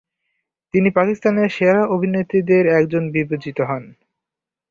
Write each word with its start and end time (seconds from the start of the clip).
তিনি 0.73 0.89
পাকিস্তানের 0.89 1.49
সেরা 1.49 1.83
অভিনেত্রীদের 1.87 2.63
একজন 2.79 3.03
বিবেচিত 3.11 3.57
হন। 3.61 3.83